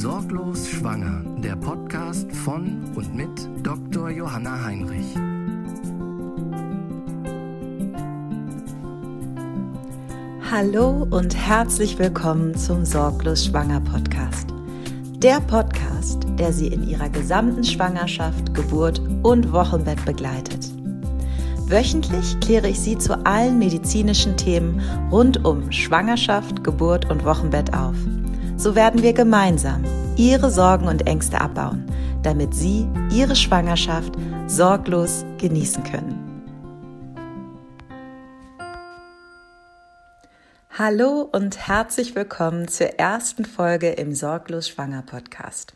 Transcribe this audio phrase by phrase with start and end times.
[0.00, 3.28] Sorglos Schwanger, der Podcast von und mit
[3.62, 4.08] Dr.
[4.08, 5.04] Johanna Heinrich.
[10.50, 14.48] Hallo und herzlich willkommen zum Sorglos Schwanger Podcast.
[15.18, 20.70] Der Podcast, der Sie in Ihrer gesamten Schwangerschaft, Geburt und Wochenbett begleitet.
[21.66, 24.80] Wöchentlich kläre ich Sie zu allen medizinischen Themen
[25.10, 27.96] rund um Schwangerschaft, Geburt und Wochenbett auf–
[28.60, 29.82] so werden wir gemeinsam
[30.16, 31.86] Ihre Sorgen und Ängste abbauen,
[32.22, 34.12] damit Sie Ihre Schwangerschaft
[34.48, 36.44] sorglos genießen können.
[40.76, 45.72] Hallo und herzlich willkommen zur ersten Folge im Sorglos Schwanger Podcast.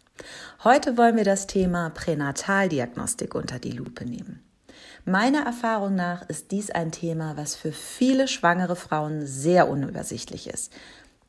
[0.63, 4.41] Heute wollen wir das Thema Pränataldiagnostik unter die Lupe nehmen.
[5.07, 10.73] Meiner Erfahrung nach ist dies ein Thema, was für viele schwangere Frauen sehr unübersichtlich ist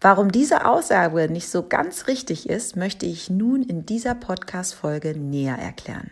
[0.00, 5.56] Warum diese Aussage nicht so ganz richtig ist, möchte ich nun in dieser Podcast-Folge näher
[5.56, 6.10] erklären.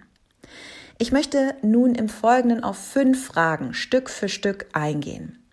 [0.97, 5.45] Ich möchte nun im Folgenden auf fünf Fragen Stück für Stück eingehen.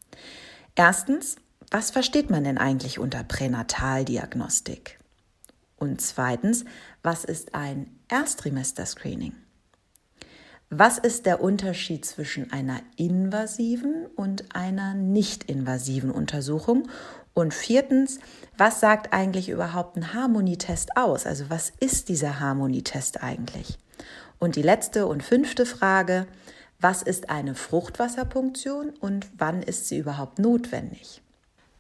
[0.76, 1.36] Erstens,
[1.72, 5.00] was versteht man denn eigentlich unter Pränataldiagnostik?
[5.78, 6.64] Und zweitens,
[7.02, 9.34] was ist ein Erstrimester-Screening?
[10.70, 16.88] Was ist der Unterschied zwischen einer invasiven und einer nicht-invasiven Untersuchung?
[17.34, 18.20] Und viertens,
[18.58, 21.26] was sagt eigentlich überhaupt ein Harmonietest aus?
[21.26, 23.80] Also was ist dieser Harmonietest eigentlich?
[24.42, 26.26] Und die letzte und fünfte Frage,
[26.80, 31.22] was ist eine Fruchtwasserpunktion und wann ist sie überhaupt notwendig?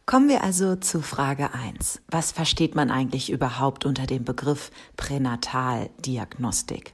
[0.05, 2.01] Kommen wir also zu Frage 1.
[2.07, 6.93] Was versteht man eigentlich überhaupt unter dem Begriff Pränataldiagnostik?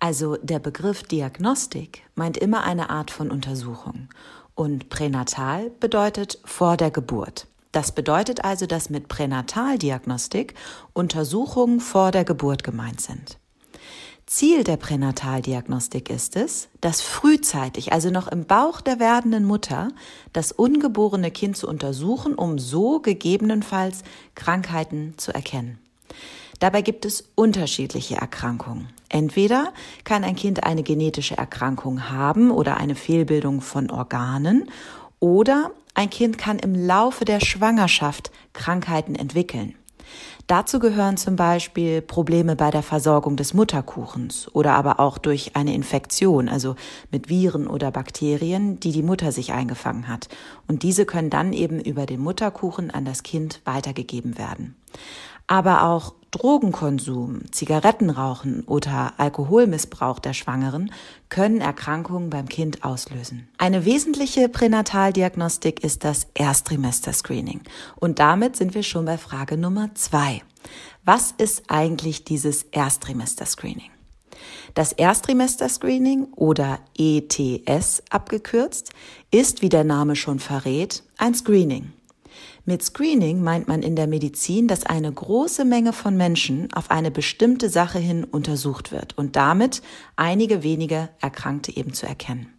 [0.00, 4.08] Also der Begriff Diagnostik meint immer eine Art von Untersuchung
[4.54, 7.46] und pränatal bedeutet vor der Geburt.
[7.72, 10.54] Das bedeutet also, dass mit Pränataldiagnostik
[10.94, 13.38] Untersuchungen vor der Geburt gemeint sind.
[14.28, 19.88] Ziel der Pränataldiagnostik ist es, dass frühzeitig, also noch im Bauch der werdenden Mutter,
[20.34, 24.02] das ungeborene Kind zu untersuchen, um so gegebenenfalls
[24.34, 25.78] Krankheiten zu erkennen.
[26.60, 28.90] Dabei gibt es unterschiedliche Erkrankungen.
[29.08, 29.72] Entweder
[30.04, 34.70] kann ein Kind eine genetische Erkrankung haben oder eine Fehlbildung von Organen
[35.20, 39.74] oder ein Kind kann im Laufe der Schwangerschaft Krankheiten entwickeln.
[40.48, 45.74] Dazu gehören zum Beispiel Probleme bei der Versorgung des Mutterkuchens oder aber auch durch eine
[45.74, 46.74] Infektion, also
[47.10, 50.28] mit Viren oder Bakterien, die die Mutter sich eingefangen hat.
[50.66, 54.74] Und diese können dann eben über den Mutterkuchen an das Kind weitergegeben werden.
[55.48, 60.92] Aber auch Drogenkonsum, Zigarettenrauchen oder Alkoholmissbrauch der Schwangeren
[61.30, 63.48] können Erkrankungen beim Kind auslösen.
[63.56, 67.62] Eine wesentliche Pränataldiagnostik ist das Erstrimester-Screening.
[67.96, 70.42] Und damit sind wir schon bei Frage Nummer zwei.
[71.04, 73.90] Was ist eigentlich dieses Erstrimester-Screening?
[74.74, 78.90] Das Erstrimester-Screening oder ETS abgekürzt
[79.30, 81.92] ist, wie der Name schon verrät, ein Screening.
[82.68, 87.10] Mit Screening meint man in der Medizin, dass eine große Menge von Menschen auf eine
[87.10, 89.80] bestimmte Sache hin untersucht wird und damit
[90.16, 92.52] einige wenige Erkrankte eben zu erkennen.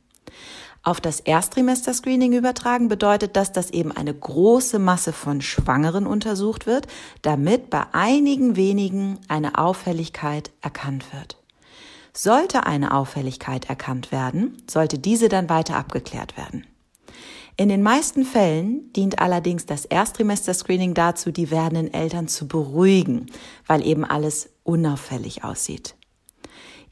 [0.82, 6.88] Auf das Erstrimester-Screening übertragen bedeutet das, dass eben eine große Masse von Schwangeren untersucht wird,
[7.22, 11.38] damit bei einigen wenigen eine Auffälligkeit erkannt wird.
[12.14, 16.66] Sollte eine Auffälligkeit erkannt werden, sollte diese dann weiter abgeklärt werden.
[17.60, 23.26] In den meisten Fällen dient allerdings das Erstrimester-Screening dazu, die werdenden Eltern zu beruhigen,
[23.68, 25.96] weil eben alles unauffällig aussieht.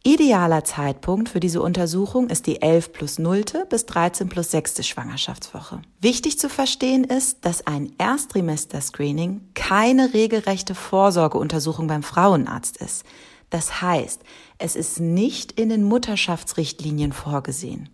[0.04, 3.46] Idealer Zeitpunkt für diese Untersuchung ist die 11 plus 0.
[3.70, 4.86] bis 13 plus 6.
[4.86, 5.82] Schwangerschaftswoche.
[6.02, 13.06] Wichtig zu verstehen ist, dass ein Erstrimester-Screening keine regelrechte Vorsorgeuntersuchung beim Frauenarzt ist.
[13.50, 14.22] Das heißt,
[14.60, 17.90] es ist nicht in den Mutterschaftsrichtlinien vorgesehen.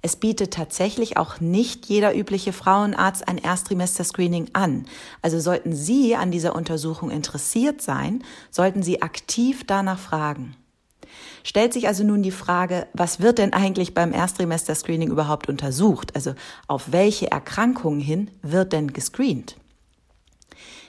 [0.00, 4.86] Es bietet tatsächlich auch nicht jeder übliche Frauenarzt ein Erstrimester-Screening an.
[5.22, 10.54] Also sollten Sie an dieser Untersuchung interessiert sein, sollten Sie aktiv danach fragen.
[11.42, 16.14] Stellt sich also nun die Frage, was wird denn eigentlich beim Erstrimester-Screening überhaupt untersucht?
[16.14, 16.34] Also
[16.68, 19.56] auf welche Erkrankungen hin wird denn gescreent?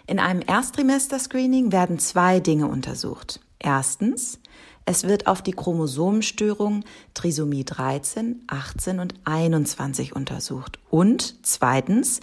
[0.07, 3.39] In einem Erstrimester-Screening werden zwei Dinge untersucht.
[3.57, 4.39] Erstens,
[4.85, 6.83] es wird auf die Chromosomenstörung
[7.15, 10.77] Trisomie 13, 18 und 21 untersucht.
[10.91, 12.19] Und zweitens,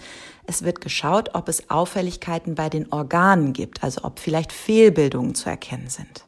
[0.47, 5.49] es wird geschaut, ob es Auffälligkeiten bei den Organen gibt, also ob vielleicht Fehlbildungen zu
[5.49, 6.25] erkennen sind.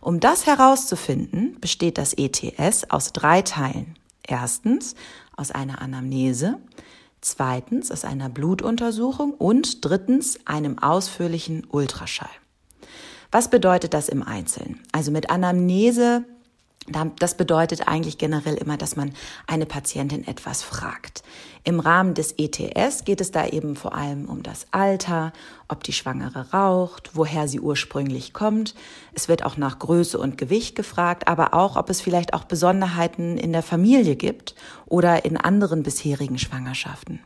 [0.00, 3.98] Um das herauszufinden, besteht das ETS aus drei Teilen.
[4.26, 4.94] Erstens
[5.36, 6.58] aus einer Anamnese,
[7.20, 12.30] zweitens aus einer Blutuntersuchung und drittens einem ausführlichen Ultraschall.
[13.30, 14.80] Was bedeutet das im Einzelnen?
[14.92, 16.24] Also mit Anamnese
[17.18, 19.12] das bedeutet eigentlich generell immer, dass man
[19.46, 21.22] eine Patientin etwas fragt.
[21.62, 25.32] Im Rahmen des ETS geht es da eben vor allem um das Alter,
[25.68, 28.74] ob die Schwangere raucht, woher sie ursprünglich kommt.
[29.12, 33.36] Es wird auch nach Größe und Gewicht gefragt, aber auch, ob es vielleicht auch Besonderheiten
[33.36, 34.54] in der Familie gibt
[34.86, 37.20] oder in anderen bisherigen Schwangerschaften.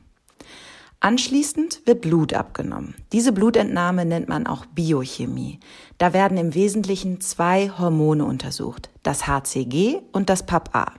[1.05, 2.95] Anschließend wird Blut abgenommen.
[3.13, 5.61] Diese Blutentnahme nennt man auch Biochemie.
[5.99, 10.95] Da werden im Wesentlichen zwei Hormone untersucht, das HCG und das PAPA.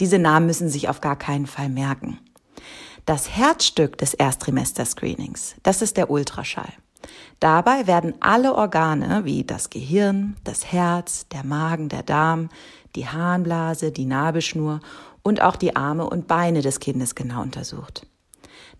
[0.00, 2.20] Diese Namen müssen sich auf gar keinen Fall merken.
[3.04, 6.72] Das Herzstück des Erstrimester-Screenings, das ist der Ultraschall.
[7.38, 12.48] Dabei werden alle Organe wie das Gehirn, das Herz, der Magen, der Darm,
[12.96, 14.80] die Harnblase, die Nabelschnur
[15.22, 18.06] und auch die Arme und Beine des Kindes genau untersucht.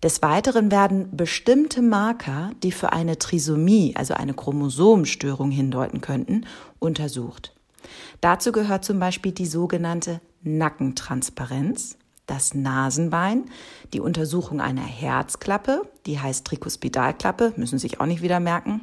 [0.03, 6.47] Des Weiteren werden bestimmte Marker, die für eine Trisomie, also eine Chromosomenstörung hindeuten könnten,
[6.79, 7.53] untersucht.
[8.19, 13.45] Dazu gehört zum Beispiel die sogenannte Nackentransparenz, das Nasenbein,
[13.93, 18.81] die Untersuchung einer Herzklappe, die heißt Trikospidalklappe, müssen Sie sich auch nicht wieder merken.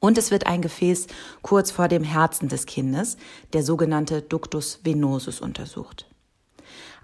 [0.00, 1.06] Und es wird ein Gefäß
[1.42, 3.16] kurz vor dem Herzen des Kindes,
[3.52, 6.11] der sogenannte Ductus venosus, untersucht.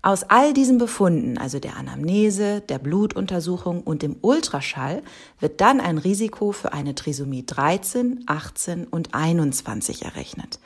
[0.00, 5.02] Aus all diesen Befunden, also der Anamnese, der Blutuntersuchung und dem Ultraschall,
[5.40, 10.60] wird dann ein Risiko für eine Trisomie 13, 18 und 21 errechnet.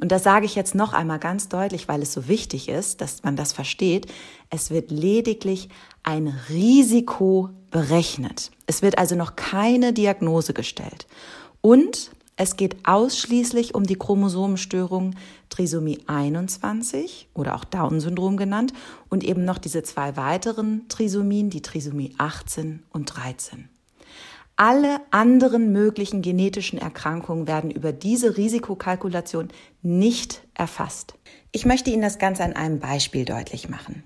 [0.00, 3.22] Und das sage ich jetzt noch einmal ganz deutlich, weil es so wichtig ist, dass
[3.22, 4.06] man das versteht.
[4.50, 5.68] Es wird lediglich
[6.02, 8.50] ein Risiko berechnet.
[8.66, 11.06] Es wird also noch keine Diagnose gestellt.
[11.60, 15.14] Und es geht ausschließlich um die Chromosomenstörung
[15.50, 18.72] Trisomie 21 oder auch Down-Syndrom genannt
[19.08, 23.68] und eben noch diese zwei weiteren Trisomien, die Trisomie 18 und 13.
[24.56, 29.48] Alle anderen möglichen genetischen Erkrankungen werden über diese Risikokalkulation
[29.82, 31.14] nicht erfasst.
[31.52, 34.04] Ich möchte Ihnen das Ganze an einem Beispiel deutlich machen.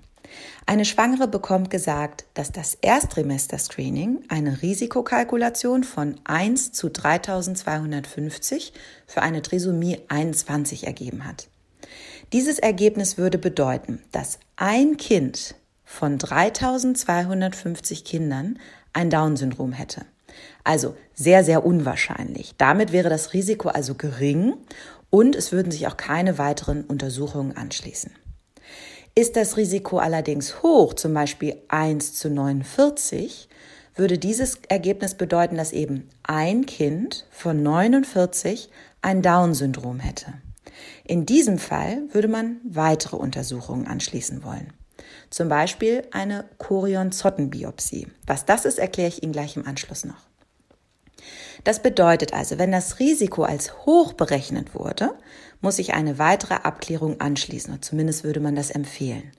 [0.65, 8.73] Eine Schwangere bekommt gesagt, dass das Erstrimester-Screening eine Risikokalkulation von 1 zu 3250
[9.07, 11.47] für eine Trisomie 21 ergeben hat.
[12.33, 18.59] Dieses Ergebnis würde bedeuten, dass ein Kind von 3250 Kindern
[18.93, 20.05] ein Down-Syndrom hätte.
[20.63, 22.53] Also sehr, sehr unwahrscheinlich.
[22.57, 24.53] Damit wäre das Risiko also gering
[25.09, 28.11] und es würden sich auch keine weiteren Untersuchungen anschließen.
[29.19, 33.49] Ist das Risiko allerdings hoch, zum Beispiel 1 zu 49,
[33.93, 38.69] würde dieses Ergebnis bedeuten, dass eben ein Kind von 49
[39.01, 40.35] ein Down-Syndrom hätte.
[41.03, 44.71] In diesem Fall würde man weitere Untersuchungen anschließen wollen.
[45.29, 48.07] Zum Beispiel eine Chorion-Zotten-Biopsie.
[48.25, 50.29] Was das ist, erkläre ich Ihnen gleich im Anschluss noch.
[51.65, 55.11] Das bedeutet also, wenn das Risiko als hoch berechnet wurde,
[55.61, 59.31] muss sich eine weitere Abklärung anschließen, oder zumindest würde man das empfehlen.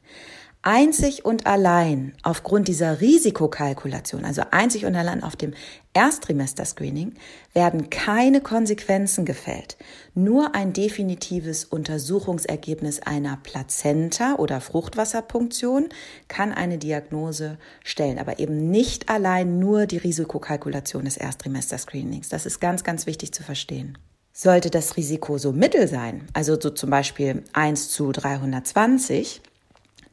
[0.62, 5.54] Einzig und allein aufgrund dieser Risikokalkulation, also einzig und allein auf dem
[5.94, 7.14] Erstrimester-Screening,
[7.54, 9.78] werden keine Konsequenzen gefällt.
[10.14, 15.88] Nur ein definitives Untersuchungsergebnis einer Plazenta oder Fruchtwasserpunktion
[16.28, 22.28] kann eine Diagnose stellen, aber eben nicht allein nur die Risikokalkulation des Erstrimester-Screenings.
[22.28, 23.96] Das ist ganz, ganz wichtig zu verstehen.
[24.42, 29.42] Sollte das Risiko so mittel sein, also so zum Beispiel 1 zu 320,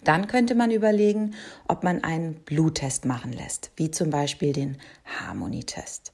[0.03, 1.33] Dann könnte man überlegen,
[1.69, 6.11] ob man einen Bluttest machen lässt, wie zum Beispiel den Harmonietest.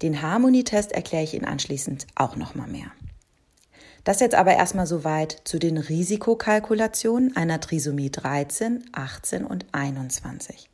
[0.00, 2.92] Den Harmonietest erkläre ich Ihnen anschließend auch noch mal mehr.
[4.04, 10.70] Das jetzt aber erstmal soweit zu den Risikokalkulationen einer Trisomie 13, 18 und 21.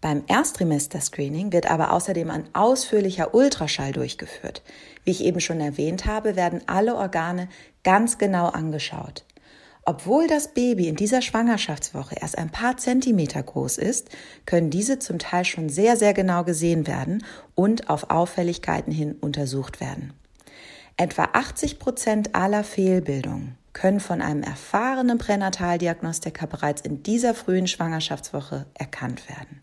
[0.00, 4.62] Beim Erstrimester-Screening wird aber außerdem ein ausführlicher Ultraschall durchgeführt.
[5.04, 7.48] Wie ich eben schon erwähnt habe, werden alle Organe
[7.84, 9.24] ganz genau angeschaut.
[9.84, 14.08] Obwohl das Baby in dieser Schwangerschaftswoche erst ein paar Zentimeter groß ist,
[14.46, 19.80] können diese zum Teil schon sehr, sehr genau gesehen werden und auf Auffälligkeiten hin untersucht
[19.80, 20.12] werden.
[20.96, 28.66] Etwa 80 Prozent aller Fehlbildungen können von einem erfahrenen Pränataldiagnostiker bereits in dieser frühen Schwangerschaftswoche
[28.74, 29.62] erkannt werden.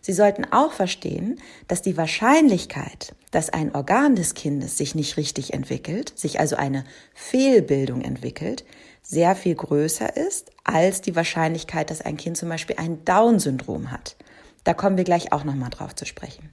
[0.00, 5.52] Sie sollten auch verstehen, dass die Wahrscheinlichkeit, dass ein Organ des Kindes sich nicht richtig
[5.52, 8.64] entwickelt, sich also eine Fehlbildung entwickelt,
[9.02, 14.16] sehr viel größer ist als die Wahrscheinlichkeit, dass ein Kind zum Beispiel ein Down-Syndrom hat.
[14.64, 16.50] Da kommen wir gleich auch nochmal drauf zu sprechen.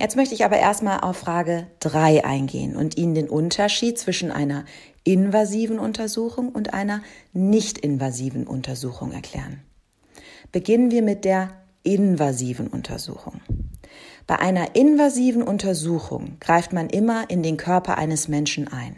[0.00, 4.64] Jetzt möchte ich aber erstmal auf Frage 3 eingehen und Ihnen den Unterschied zwischen einer
[5.02, 7.02] invasiven Untersuchung und einer
[7.32, 9.60] nicht invasiven Untersuchung erklären.
[10.52, 11.50] Beginnen wir mit der
[11.82, 13.40] invasiven Untersuchung.
[14.26, 18.96] Bei einer invasiven Untersuchung greift man immer in den Körper eines Menschen ein.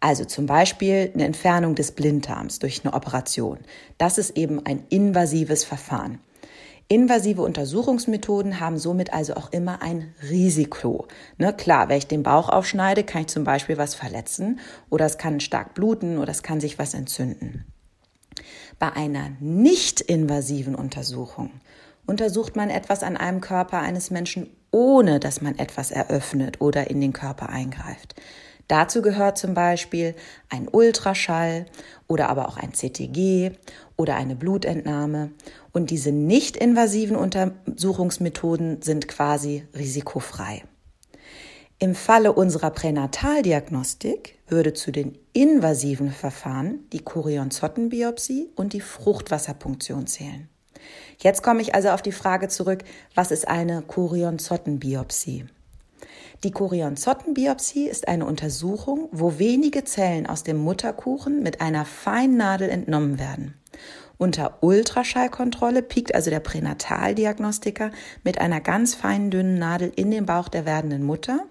[0.00, 3.58] Also zum Beispiel eine Entfernung des Blinddarms durch eine Operation.
[3.98, 6.18] Das ist eben ein invasives Verfahren.
[6.88, 11.08] Invasive Untersuchungsmethoden haben somit also auch immer ein Risiko.
[11.38, 15.16] Ne, klar, wenn ich den Bauch aufschneide, kann ich zum Beispiel was verletzen oder es
[15.16, 17.64] kann stark bluten oder es kann sich was entzünden.
[18.78, 21.50] Bei einer nicht invasiven Untersuchung
[22.06, 27.00] untersucht man etwas an einem Körper eines Menschen, ohne dass man etwas eröffnet oder in
[27.00, 28.14] den Körper eingreift.
[28.68, 30.14] Dazu gehört zum Beispiel
[30.48, 31.66] ein Ultraschall
[32.08, 33.52] oder aber auch ein CTG
[33.96, 35.30] oder eine Blutentnahme.
[35.72, 40.62] Und diese nicht invasiven Untersuchungsmethoden sind quasi risikofrei.
[41.78, 50.48] Im Falle unserer Pränataldiagnostik würde zu den invasiven Verfahren die Chorionzottenbiopsie und die Fruchtwasserpunktion zählen.
[51.24, 55.46] Jetzt komme ich also auf die Frage zurück, was ist eine Chorionzottenbiopsie?
[56.44, 62.68] Die Chorionzottenbiopsie ist eine Untersuchung, wo wenige Zellen aus dem Mutterkuchen mit einer feinen Nadel
[62.68, 63.54] entnommen werden.
[64.18, 67.90] Unter Ultraschallkontrolle piekt also der Pränataldiagnostiker
[68.22, 71.46] mit einer ganz feinen dünnen Nadel in den Bauch der werdenden Mutter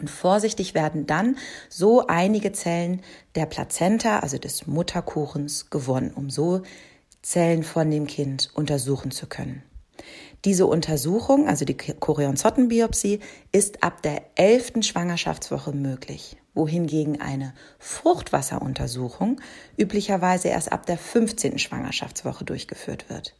[0.00, 1.36] und vorsichtig werden dann
[1.68, 3.00] so einige Zellen
[3.36, 6.62] der Plazenta, also des Mutterkuchens, gewonnen, um so
[7.24, 9.62] Zellen von dem Kind untersuchen zu können.
[10.44, 14.84] Diese Untersuchung, also die Chorionzottenbiopsie, ist ab der 11.
[14.84, 19.40] Schwangerschaftswoche möglich, wohingegen eine Fruchtwasseruntersuchung
[19.78, 21.58] üblicherweise erst ab der 15.
[21.58, 23.34] Schwangerschaftswoche durchgeführt wird.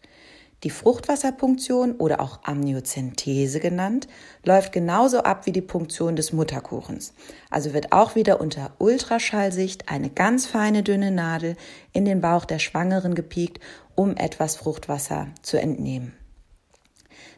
[0.64, 4.08] Die Fruchtwasserpunktion oder auch Amniozentese genannt,
[4.44, 7.12] läuft genauso ab wie die Punktion des Mutterkuchens.
[7.50, 11.56] Also wird auch wieder unter Ultraschallsicht eine ganz feine dünne Nadel
[11.92, 13.60] in den Bauch der Schwangeren gepiekt,
[13.94, 16.14] um etwas Fruchtwasser zu entnehmen.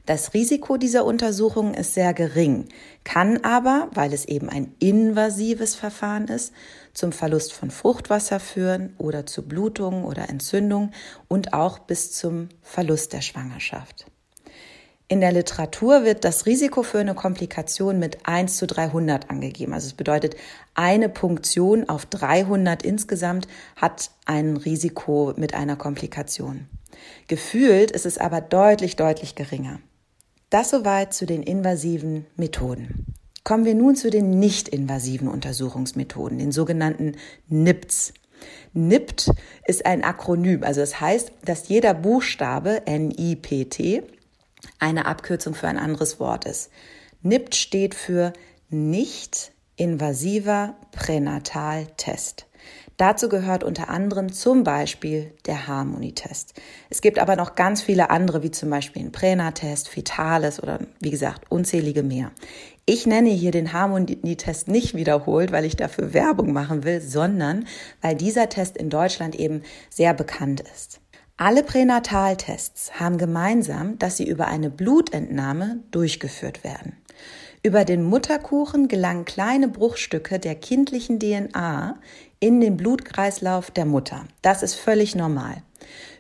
[0.07, 2.69] Das Risiko dieser Untersuchung ist sehr gering,
[3.03, 6.53] kann aber, weil es eben ein invasives Verfahren ist,
[6.95, 10.93] zum Verlust von Fruchtwasser führen oder zu Blutungen oder Entzündung
[11.27, 14.07] und auch bis zum Verlust der Schwangerschaft.
[15.09, 19.73] In der Literatur wird das Risiko für eine Komplikation mit 1 zu 300 angegeben.
[19.73, 20.37] Also es bedeutet,
[20.75, 26.69] eine Punktion auf 300 insgesamt hat ein Risiko mit einer Komplikation.
[27.27, 29.81] Gefühlt ist es aber deutlich, deutlich geringer.
[30.51, 33.07] Das soweit zu den invasiven Methoden.
[33.43, 37.17] Kommen wir nun zu den nicht-invasiven Untersuchungsmethoden, den sogenannten
[37.49, 38.15] NIPTs.
[38.73, 39.31] NIPT
[39.67, 44.05] ist ein Akronym, also das heißt, dass jeder Buchstabe NIPT
[44.79, 46.71] eine Abkürzung für ein anderes Wort ist.
[47.23, 48.33] NIPT steht für
[48.69, 52.47] nicht invasiver Pränataltest.
[52.97, 56.55] Dazu gehört unter anderem zum Beispiel der Harmonietest.
[56.89, 61.11] Es gibt aber noch ganz viele andere, wie zum Beispiel den Pränatest, Fetales oder wie
[61.11, 62.31] gesagt unzählige mehr.
[62.87, 67.67] Ich nenne hier den Harmonietest nicht wiederholt, weil ich dafür Werbung machen will, sondern
[68.01, 71.01] weil dieser Test in Deutschland eben sehr bekannt ist.
[71.37, 76.97] Alle Pränataltests haben gemeinsam, dass sie über eine Blutentnahme durchgeführt werden.
[77.63, 81.99] Über den Mutterkuchen gelangen kleine Bruchstücke der kindlichen DNA
[82.39, 84.25] in den Blutkreislauf der Mutter.
[84.43, 85.63] Das ist völlig normal.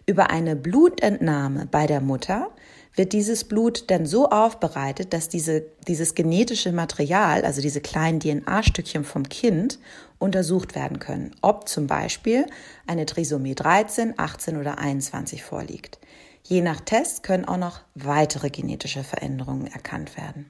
[0.06, 2.50] Über eine Blutentnahme bei der Mutter
[2.94, 9.04] wird dieses Blut dann so aufbereitet, dass diese, dieses genetische Material, also diese kleinen DNA-Stückchen
[9.04, 9.78] vom Kind,
[10.18, 12.46] untersucht werden können, ob zum Beispiel
[12.86, 15.98] eine Trisomie 13, 18 oder 21 vorliegt.
[16.42, 20.46] Je nach Test können auch noch weitere genetische Veränderungen erkannt werden.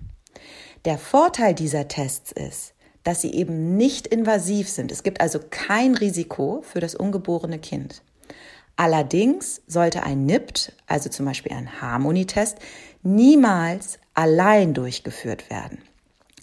[0.87, 4.93] Der Vorteil dieser Tests ist, dass sie eben nicht invasiv sind.
[4.93, 8.02] Es gibt also kein Risiko für das ungeborene Kind.
[8.76, 12.59] Allerdings sollte ein NIPT, also zum Beispiel ein Harmonietest,
[13.02, 15.78] niemals allein durchgeführt werden.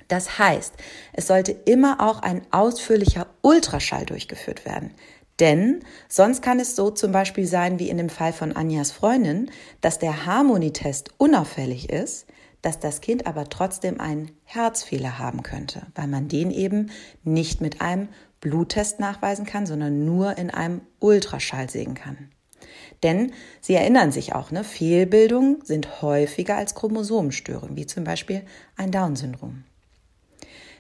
[0.09, 0.73] Das heißt,
[1.13, 4.91] es sollte immer auch ein ausführlicher Ultraschall durchgeführt werden.
[5.39, 9.49] Denn sonst kann es so zum Beispiel sein wie in dem Fall von Anjas Freundin,
[9.79, 12.27] dass der Harmonietest unauffällig ist,
[12.63, 16.89] dass das Kind aber trotzdem einen Herzfehler haben könnte, weil man den eben
[17.23, 18.09] nicht mit einem
[18.41, 22.29] Bluttest nachweisen kann, sondern nur in einem Ultraschall sehen kann.
[23.03, 28.43] Denn Sie erinnern sich auch, ne, Fehlbildungen sind häufiger als Chromosomenstörungen, wie zum Beispiel
[28.77, 29.65] ein Down-Syndrom.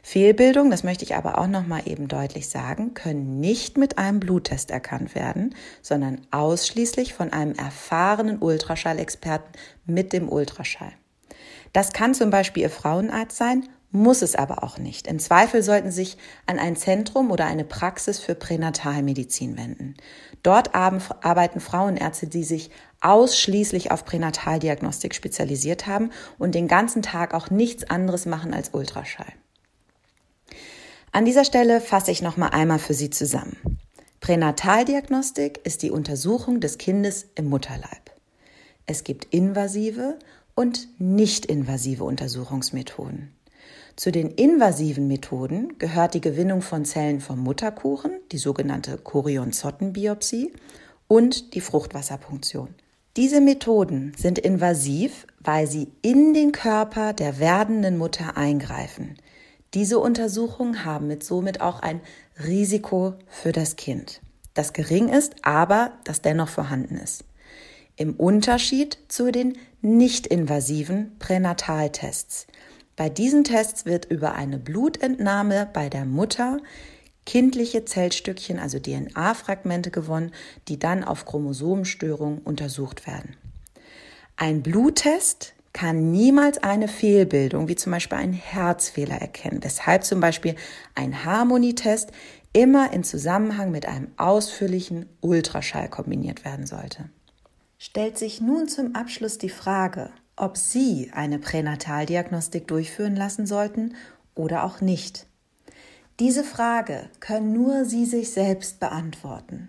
[0.01, 4.19] Fehlbildungen, das möchte ich aber auch noch mal eben deutlich sagen, können nicht mit einem
[4.19, 9.51] Bluttest erkannt werden, sondern ausschließlich von einem erfahrenen Ultraschallexperten
[9.85, 10.93] mit dem Ultraschall.
[11.73, 15.05] Das kann zum Beispiel Ihr Frauenarzt sein muss es aber auch nicht.
[15.05, 19.93] Im Zweifel sollten Sie sich an ein Zentrum oder eine Praxis für Pränatalmedizin wenden.
[20.41, 27.51] Dort arbeiten Frauenärzte, die sich ausschließlich auf Pränataldiagnostik spezialisiert haben und den ganzen Tag auch
[27.51, 29.31] nichts anderes machen als Ultraschall.
[31.11, 33.77] An dieser Stelle fasse ich noch mal einmal für Sie zusammen.
[34.21, 38.11] Pränataldiagnostik ist die Untersuchung des Kindes im Mutterleib.
[38.87, 40.17] Es gibt invasive
[40.55, 43.31] und nicht invasive Untersuchungsmethoden.
[43.95, 50.53] Zu den invasiven Methoden gehört die Gewinnung von Zellen vom Mutterkuchen, die sogenannte Chorionzottenbiopsie,
[51.07, 52.69] und die Fruchtwasserpunktion.
[53.15, 59.17] Diese Methoden sind invasiv, weil sie in den Körper der werdenden Mutter eingreifen.
[59.75, 62.01] Diese Untersuchungen haben mit somit auch ein
[62.43, 64.21] Risiko für das Kind,
[64.55, 67.25] das gering ist, aber das dennoch vorhanden ist.
[67.95, 72.47] Im Unterschied zu den nicht-invasiven Pränataltests.
[72.95, 76.57] Bei diesen Tests wird über eine Blutentnahme bei der Mutter
[77.25, 80.31] kindliche Zellstückchen, also DNA-Fragmente gewonnen,
[80.67, 83.35] die dann auf Chromosomenstörungen untersucht werden.
[84.35, 90.55] Ein Bluttest kann niemals eine Fehlbildung, wie zum Beispiel einen Herzfehler erkennen, weshalb zum Beispiel
[90.95, 92.11] ein Harmonietest
[92.53, 97.09] immer in Zusammenhang mit einem ausführlichen Ultraschall kombiniert werden sollte.
[97.85, 103.95] Stellt sich nun zum Abschluss die Frage, ob Sie eine Pränataldiagnostik durchführen lassen sollten
[104.35, 105.27] oder auch nicht.
[106.17, 109.67] Diese Frage können nur Sie sich selbst beantworten.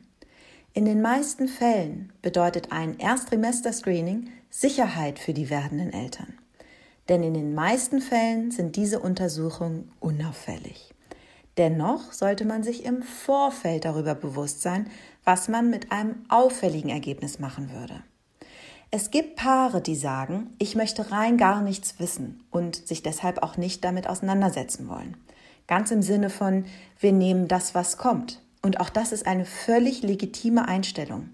[0.74, 6.38] In den meisten Fällen bedeutet ein Erstrimester-Screening Sicherheit für die werdenden Eltern.
[7.09, 10.94] Denn in den meisten Fällen sind diese Untersuchungen unauffällig.
[11.57, 14.88] Dennoch sollte man sich im Vorfeld darüber bewusst sein,
[15.24, 18.02] was man mit einem auffälligen Ergebnis machen würde.
[18.90, 23.56] Es gibt Paare, die sagen, ich möchte rein gar nichts wissen und sich deshalb auch
[23.56, 25.16] nicht damit auseinandersetzen wollen.
[25.66, 26.64] Ganz im Sinne von,
[27.00, 28.40] wir nehmen das, was kommt.
[28.62, 31.30] Und auch das ist eine völlig legitime Einstellung.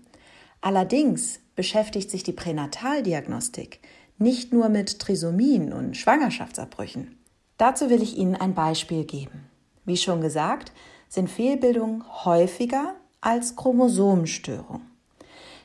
[0.61, 3.81] Allerdings beschäftigt sich die Pränataldiagnostik
[4.19, 7.19] nicht nur mit Trisomien und Schwangerschaftsabbrüchen.
[7.57, 9.51] Dazu will ich Ihnen ein Beispiel geben.
[9.85, 10.73] Wie schon gesagt,
[11.09, 14.91] sind Fehlbildungen häufiger als Chromosomenstörungen.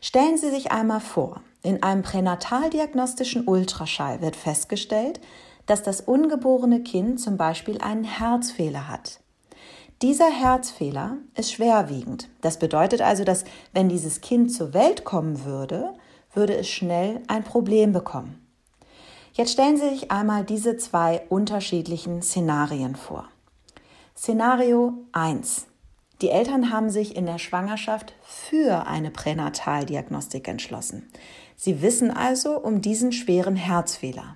[0.01, 5.19] Stellen Sie sich einmal vor, in einem pränataldiagnostischen Ultraschall wird festgestellt,
[5.65, 9.19] dass das ungeborene Kind zum Beispiel einen Herzfehler hat.
[10.01, 12.29] Dieser Herzfehler ist schwerwiegend.
[12.41, 15.93] Das bedeutet also, dass wenn dieses Kind zur Welt kommen würde,
[16.33, 18.45] würde es schnell ein Problem bekommen.
[19.33, 23.27] Jetzt stellen Sie sich einmal diese zwei unterschiedlichen Szenarien vor.
[24.15, 25.65] Szenario 1.
[26.25, 31.07] Die Eltern haben sich in der Schwangerschaft für eine Pränataldiagnostik entschlossen.
[31.55, 34.35] Sie wissen also um diesen schweren Herzfehler.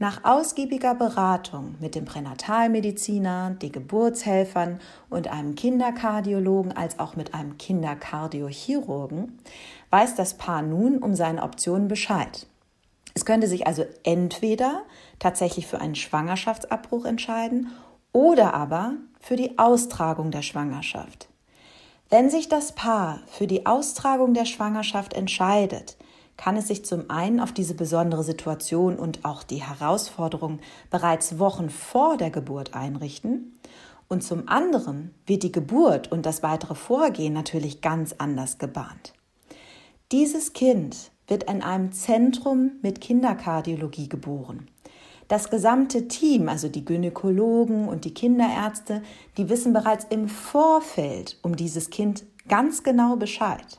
[0.00, 7.58] Nach ausgiebiger Beratung mit dem Pränatalmediziner, den Geburtshelfern und einem Kinderkardiologen als auch mit einem
[7.58, 9.38] Kinderkardiochirurgen
[9.90, 12.48] weiß das Paar nun um seine Optionen Bescheid.
[13.14, 14.82] Es könnte sich also entweder
[15.20, 17.70] tatsächlich für einen Schwangerschaftsabbruch entscheiden
[18.12, 21.28] oder aber für die Austragung der Schwangerschaft.
[22.10, 25.96] Wenn sich das Paar für die Austragung der Schwangerschaft entscheidet,
[26.36, 30.60] kann es sich zum einen auf diese besondere Situation und auch die Herausforderung
[30.90, 33.58] bereits Wochen vor der Geburt einrichten
[34.08, 39.14] und zum anderen wird die Geburt und das weitere Vorgehen natürlich ganz anders gebahnt.
[40.12, 44.68] Dieses Kind wird in einem Zentrum mit Kinderkardiologie geboren.
[45.28, 49.02] Das gesamte Team, also die Gynäkologen und die Kinderärzte,
[49.36, 53.78] die wissen bereits im Vorfeld um dieses Kind ganz genau Bescheid.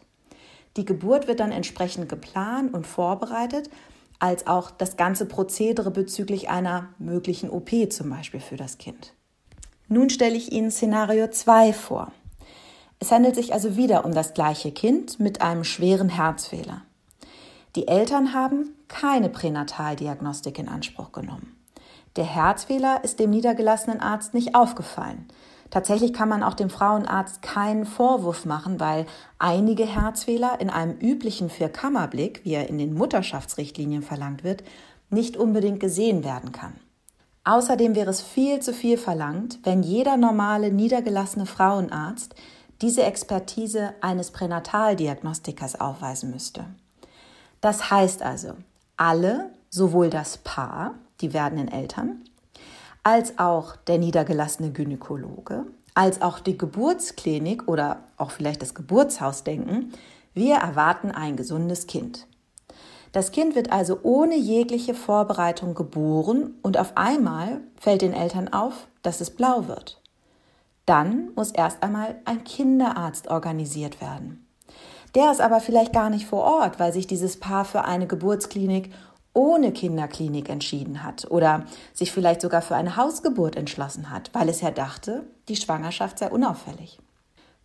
[0.77, 3.69] Die Geburt wird dann entsprechend geplant und vorbereitet,
[4.19, 9.13] als auch das ganze Prozedere bezüglich einer möglichen OP zum Beispiel für das Kind.
[9.87, 12.11] Nun stelle ich Ihnen Szenario 2 vor.
[12.99, 16.81] Es handelt sich also wieder um das gleiche Kind mit einem schweren Herzfehler.
[17.75, 21.55] Die Eltern haben keine Pränataldiagnostik in Anspruch genommen.
[22.15, 25.27] Der Herzfehler ist dem niedergelassenen Arzt nicht aufgefallen.
[25.69, 29.05] Tatsächlich kann man auch dem Frauenarzt keinen Vorwurf machen, weil
[29.39, 34.63] einige Herzfehler in einem üblichen Vierkammerblick, wie er in den Mutterschaftsrichtlinien verlangt wird,
[35.09, 36.75] nicht unbedingt gesehen werden kann.
[37.43, 42.35] Außerdem wäre es viel zu viel verlangt, wenn jeder normale niedergelassene Frauenarzt
[42.81, 46.65] diese Expertise eines Pränataldiagnostikers aufweisen müsste.
[47.65, 48.49] Das heißt also,
[48.95, 52.21] alle, sowohl das Paar, die werdenden Eltern,
[53.01, 59.93] als auch der niedergelassene Gynäkologe, als auch die Geburtsklinik oder auch vielleicht das Geburtshaus denken,
[60.35, 62.27] wir erwarten ein gesundes Kind.
[63.13, 68.85] Das Kind wird also ohne jegliche Vorbereitung geboren und auf einmal fällt den Eltern auf,
[69.01, 69.99] dass es blau wird.
[70.85, 74.44] Dann muss erst einmal ein Kinderarzt organisiert werden.
[75.15, 78.91] Der ist aber vielleicht gar nicht vor Ort, weil sich dieses Paar für eine Geburtsklinik
[79.33, 84.61] ohne Kinderklinik entschieden hat oder sich vielleicht sogar für eine Hausgeburt entschlossen hat, weil es
[84.61, 86.99] ja dachte, die Schwangerschaft sei unauffällig.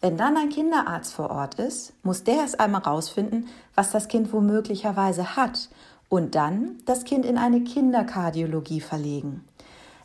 [0.00, 4.32] Wenn dann ein Kinderarzt vor Ort ist, muss der erst einmal rausfinden, was das Kind
[4.32, 5.68] womöglicherweise hat
[6.08, 9.44] und dann das Kind in eine Kinderkardiologie verlegen.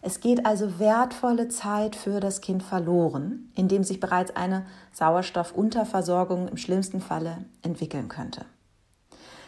[0.08, 6.58] Es geht also wertvolle Zeit für das Kind verloren, indem sich bereits eine Sauerstoffunterversorgung im
[6.58, 8.46] schlimmsten Falle entwickeln könnte.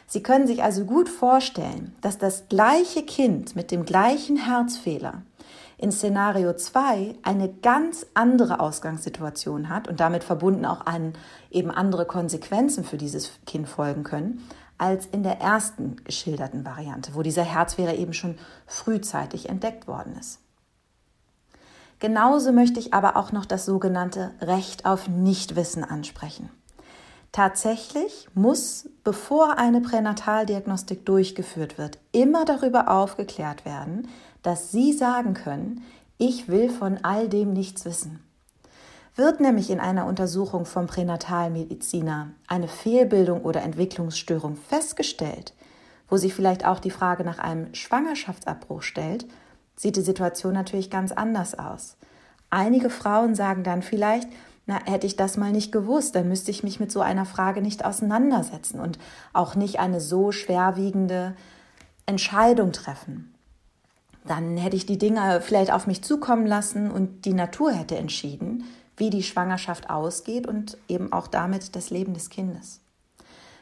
[0.08, 5.22] Sie können sich also gut vorstellen, dass das gleiche Kind mit dem gleichen Herzfehler
[5.78, 11.13] in Szenario 2 eine ganz andere Ausgangssituation hat und damit verbunden auch an
[11.52, 14.41] eben andere Konsequenzen für dieses Kind folgen können,
[14.80, 20.39] als in der ersten geschilderten Variante, wo dieser Herzfehler eben schon frühzeitig entdeckt worden ist.
[21.99, 26.49] Genauso möchte ich aber auch noch das sogenannte Recht auf Nichtwissen ansprechen.
[27.31, 34.07] Tatsächlich muss, bevor eine Pränataldiagnostik durchgeführt wird, immer darüber aufgeklärt werden,
[34.43, 35.83] dass Sie sagen können,
[36.17, 38.19] ich will von all dem nichts wissen.
[39.15, 45.53] Wird nämlich in einer Untersuchung vom Pränatalmediziner eine Fehlbildung oder Entwicklungsstörung festgestellt,
[46.07, 49.25] wo sich vielleicht auch die Frage nach einem Schwangerschaftsabbruch stellt,
[49.77, 51.95] sieht die Situation natürlich ganz anders aus.
[52.49, 54.27] Einige Frauen sagen dann vielleicht,
[54.65, 57.61] na, hätte ich das mal nicht gewusst, dann müsste ich mich mit so einer Frage
[57.61, 58.99] nicht auseinandersetzen und
[59.31, 61.35] auch nicht eine so schwerwiegende
[62.05, 63.33] Entscheidung treffen.
[64.25, 68.65] Dann hätte ich die Dinge vielleicht auf mich zukommen lassen und die Natur hätte entschieden,
[68.97, 72.81] wie die Schwangerschaft ausgeht und eben auch damit das Leben des Kindes.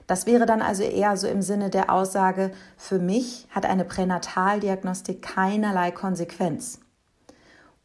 [0.07, 5.21] Das wäre dann also eher so im Sinne der Aussage, für mich hat eine Pränataldiagnostik
[5.21, 6.79] keinerlei Konsequenz.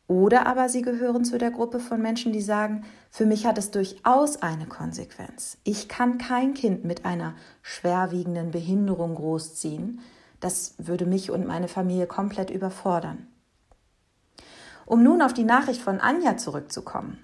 [0.06, 3.70] Oder aber Sie gehören zu der Gruppe von Menschen, die sagen, für mich hat es
[3.70, 5.56] durchaus eine Konsequenz.
[5.62, 10.00] Ich kann kein Kind mit einer schwerwiegenden Behinderung großziehen.
[10.40, 13.28] Das würde mich und meine Familie komplett überfordern.
[14.84, 17.18] Um nun auf die Nachricht von Anja zurückzukommen.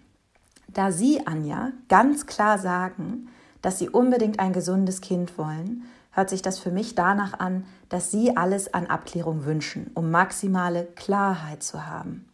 [0.69, 3.29] Da Sie, Anja, ganz klar sagen,
[3.63, 8.11] dass Sie unbedingt ein gesundes Kind wollen, hört sich das für mich danach an, dass
[8.11, 12.27] Sie alles an Abklärung wünschen, um maximale Klarheit zu haben.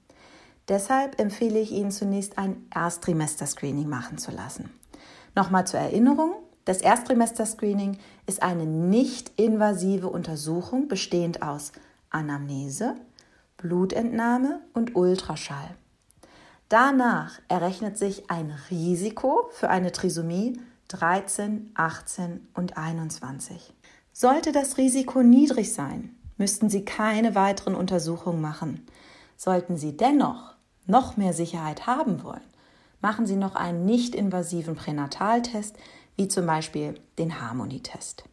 [0.68, 4.70] Deshalb empfehle ich Ihnen zunächst ein Erstrimester-Screening machen zu lassen.
[5.34, 11.72] Nochmal zur Erinnerung, das Erstrimester-Screening ist eine nicht-invasive Untersuchung bestehend aus
[12.10, 12.94] Anamnese,
[13.56, 15.76] Blutentnahme und Ultraschall.
[16.68, 20.60] Danach errechnet sich ein Risiko für eine Trisomie
[20.92, 23.72] 13, 18 und 21.
[24.12, 28.86] Sollte das Risiko niedrig sein, müssten Sie keine weiteren Untersuchungen machen.
[29.36, 30.54] Sollten Sie dennoch
[30.86, 32.42] noch mehr Sicherheit haben wollen,
[33.00, 35.76] machen Sie noch einen nicht-invasiven Pränataltest,
[36.16, 38.24] wie zum Beispiel den Harmonietest.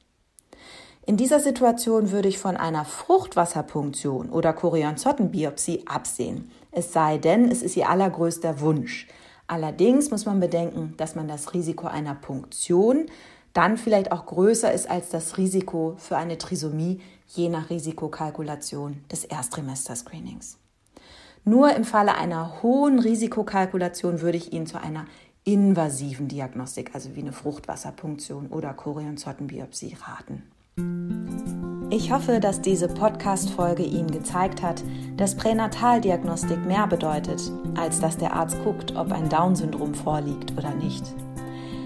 [1.05, 7.63] In dieser Situation würde ich von einer Fruchtwasserpunktion oder Chorionzottenbiopsie absehen, es sei denn, es
[7.63, 9.07] ist Ihr allergrößter Wunsch.
[9.49, 13.07] Allerdings muss man bedenken, dass man das Risiko einer Punktion
[13.53, 19.25] dann vielleicht auch größer ist als das Risiko für eine Trisomie, je nach Risikokalkulation des
[19.25, 20.57] Erstrimester-Screenings.
[21.45, 25.07] Nur im Falle einer hohen Risikokalkulation würde ich Ihnen zu einer
[25.45, 30.43] invasiven Diagnostik, also wie eine Fruchtwasserpunktion oder Chorionzottenbiopsie, raten.
[31.91, 34.83] Ich hoffe, dass diese Podcast-Folge Ihnen gezeigt hat,
[35.17, 37.41] dass Pränataldiagnostik mehr bedeutet,
[37.75, 41.03] als dass der Arzt guckt, ob ein Down-Syndrom vorliegt oder nicht.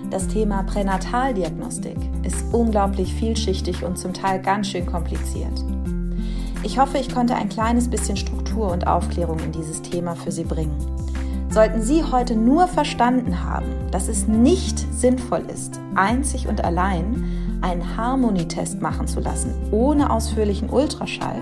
[0.09, 5.63] Das Thema Pränataldiagnostik ist unglaublich vielschichtig und zum Teil ganz schön kompliziert.
[6.63, 10.43] Ich hoffe, ich konnte ein kleines bisschen Struktur und Aufklärung in dieses Thema für Sie
[10.43, 10.75] bringen.
[11.49, 17.97] Sollten Sie heute nur verstanden haben, dass es nicht sinnvoll ist, einzig und allein einen
[17.97, 21.41] Harmonietest machen zu lassen, ohne ausführlichen Ultraschall,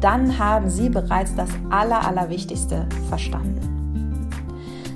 [0.00, 4.28] dann haben Sie bereits das Aller, Allerwichtigste verstanden.